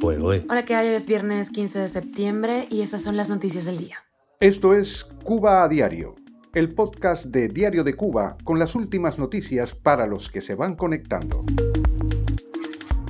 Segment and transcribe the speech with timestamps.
[0.00, 0.88] Hola, ¿qué hay?
[0.88, 3.98] Hoy es viernes 15 de septiembre y esas son las noticias del día.
[4.40, 6.14] Esto es Cuba a Diario,
[6.54, 10.76] el podcast de Diario de Cuba con las últimas noticias para los que se van
[10.76, 11.44] conectando.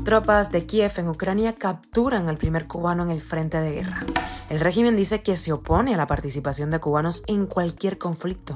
[0.05, 4.01] Tropas de Kiev en Ucrania capturan al primer cubano en el frente de guerra.
[4.49, 8.55] El régimen dice que se opone a la participación de cubanos en cualquier conflicto.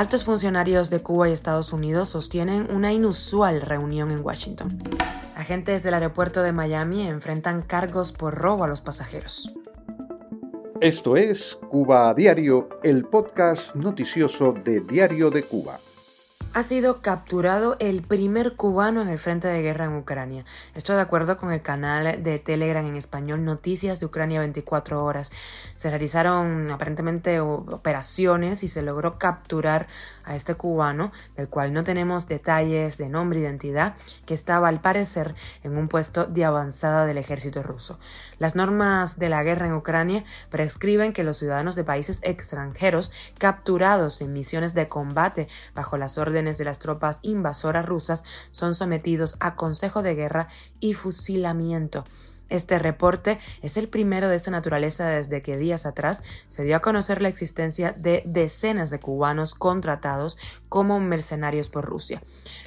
[0.00, 4.78] Altos funcionarios de Cuba y Estados Unidos sostienen una inusual reunión en Washington.
[5.36, 9.52] Agentes del aeropuerto de Miami enfrentan cargos por robo a los pasajeros.
[10.80, 15.78] Esto es Cuba a Diario, el podcast noticioso de Diario de Cuba
[16.52, 20.44] ha sido capturado el primer cubano en el frente de guerra en Ucrania.
[20.74, 25.30] Esto de acuerdo con el canal de Telegram en español Noticias de Ucrania 24 horas.
[25.74, 29.86] Se realizaron aparentemente operaciones y se logró capturar
[30.30, 35.34] a este cubano, del cual no tenemos detalles de nombre identidad, que estaba al parecer
[35.64, 37.98] en un puesto de avanzada del ejército ruso.
[38.38, 44.20] Las normas de la guerra en Ucrania prescriben que los ciudadanos de países extranjeros capturados
[44.20, 49.56] en misiones de combate bajo las órdenes de las tropas invasoras rusas son sometidos a
[49.56, 50.46] consejo de guerra
[50.78, 52.04] y fusilamiento.
[52.50, 56.80] Este reporte es el primero de esta naturaleza desde que días atrás se dio a
[56.80, 60.36] conocer la existencia de decenas de cubanos contratados
[60.68, 62.20] como mercenarios por Rusia.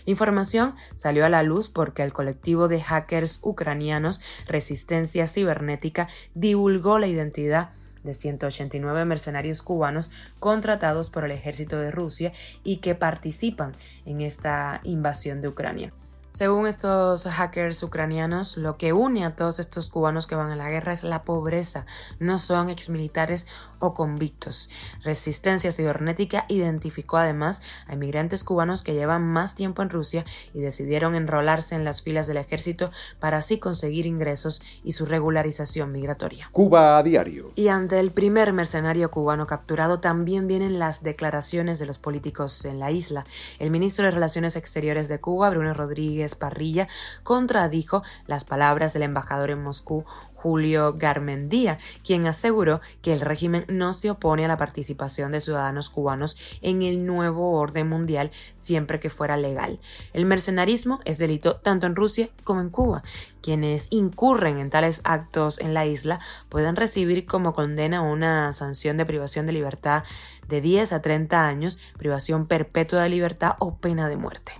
[0.05, 6.97] La información salió a la luz porque el colectivo de hackers ucranianos Resistencia Cibernética divulgó
[6.97, 7.69] la identidad
[8.03, 13.71] de 189 mercenarios cubanos contratados por el ejército de Rusia y que participan
[14.05, 15.93] en esta invasión de Ucrania.
[16.33, 20.67] Según estos hackers ucranianos, lo que une a todos estos cubanos que van a la
[20.67, 21.85] guerra es la pobreza,
[22.17, 23.45] no son exmilitares
[23.77, 24.71] o convictos.
[25.03, 31.13] Resistencia Cibernética identificó además a inmigrantes cubanos que llevan más tiempo en Rusia y decidieron
[31.13, 32.89] enrolarse en las filas del ejército
[33.19, 36.49] para así conseguir ingresos y su regularización migratoria.
[36.51, 37.51] Cuba a diario.
[37.55, 42.79] Y ante el primer mercenario cubano capturado también vienen las declaraciones de los políticos en
[42.79, 43.23] la isla.
[43.59, 46.87] El ministro de Relaciones Exteriores de Cuba, Bruno Rodríguez, Esparrilla
[47.23, 50.05] contradijo las palabras del embajador en Moscú,
[50.43, 55.89] Julio Garmendía, quien aseguró que el régimen no se opone a la participación de ciudadanos
[55.89, 59.79] cubanos en el nuevo orden mundial siempre que fuera legal.
[60.11, 63.03] El mercenarismo es delito tanto en Rusia como en Cuba.
[63.41, 66.19] Quienes incurren en tales actos en la isla
[66.49, 70.03] pueden recibir como condena una sanción de privación de libertad
[70.49, 74.51] de 10 a 30 años, privación perpetua de libertad o pena de muerte.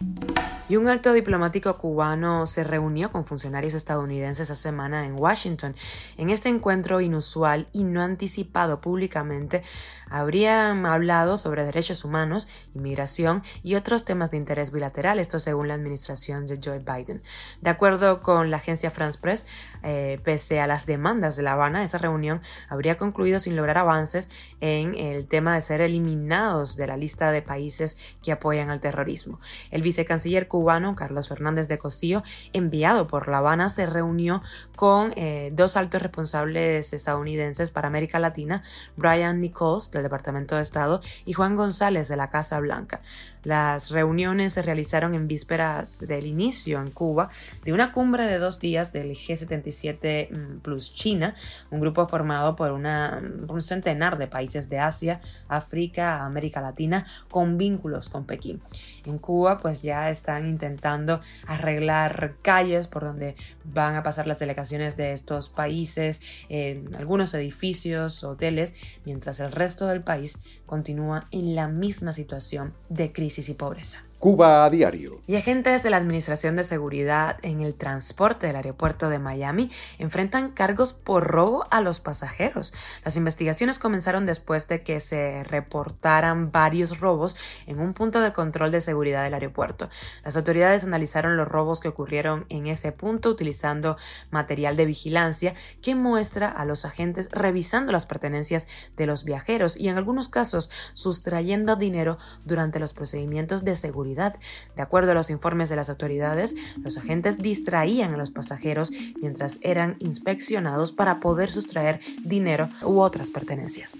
[0.69, 5.75] Y un alto diplomático cubano se reunió con funcionarios estadounidenses esa semana en Washington.
[6.16, 9.62] En este encuentro inusual y no anticipado públicamente,
[10.09, 15.74] habrían hablado sobre derechos humanos, inmigración y otros temas de interés bilateral, esto según la
[15.74, 17.22] administración de Joe Biden.
[17.62, 19.47] De acuerdo con la agencia France Press,
[19.81, 24.30] eh, pese a las demandas de La Habana, esa reunión habría concluido sin lograr avances
[24.62, 29.41] en el tema de ser eliminados de la lista de países que apoyan al terrorismo.
[29.72, 32.22] El vicecanciller cubano, Carlos Fernández de Costillo,
[32.53, 34.44] enviado por La Habana, se reunió
[34.75, 38.62] con eh, dos altos responsables estadounidenses para América Latina,
[38.96, 43.00] Brian Nichols, del Departamento de Estado, y Juan González, de la Casa Blanca.
[43.44, 47.30] Las reuniones se realizaron en vísperas del inicio en Cuba
[47.66, 51.36] de una cumbre de dos días del G77 mm, plus China,
[51.69, 55.19] un grupo formado por una, un centenar de países de Asia,
[55.50, 58.59] África, América Latina, con vínculos con Pekín.
[59.06, 64.98] En Cuba, pues ya están intentando arreglar calles por donde van a pasar las delegaciones
[64.98, 71.68] de estos países, en algunos edificios, hoteles, mientras el resto del país continúa en la
[71.68, 74.04] misma situación de crisis y pobreza.
[74.23, 75.19] Cuba a diario.
[75.28, 79.69] Y agentes de la Administración de Seguridad en el transporte del aeropuerto de Miami
[80.00, 82.73] enfrentan cargos por robo a los pasajeros.
[83.03, 87.35] Las investigaciones comenzaron después de que se reportaran varios robos
[87.67, 89.89] en un punto de control de seguridad del aeropuerto.
[90.23, 93.97] Las autoridades analizaron los robos que ocurrieron en ese punto utilizando
[94.31, 99.89] material de vigilancia que muestra a los agentes revisando las pertenencias de los viajeros y
[99.89, 105.69] en algunos casos sustrayendo dinero durante los procedimientos de seguridad de acuerdo a los informes
[105.69, 112.00] de las autoridades, los agentes distraían a los pasajeros mientras eran inspeccionados para poder sustraer
[112.24, 113.95] dinero u otras pertenencias.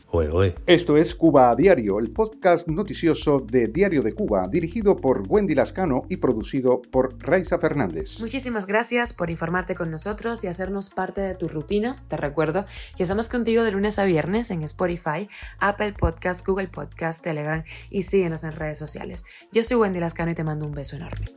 [0.66, 5.56] Esto es Cuba a Diario, el podcast noticioso de Diario de Cuba, dirigido por Wendy
[5.56, 8.20] Lascano y producido por Raiza Fernández.
[8.20, 12.04] Muchísimas gracias por informarte con nosotros y hacernos parte de tu rutina.
[12.08, 12.66] Te recuerdo
[12.96, 15.28] que estamos contigo de lunes a viernes en Spotify,
[15.60, 19.24] Apple Podcast, Google Podcast, Telegram y síguenos en redes sociales.
[19.52, 21.28] Yo soy Wendy Lascano y te mando un beso enorme.